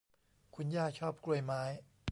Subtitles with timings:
[0.55, 1.63] คุณย่าชอบกล้วยไม้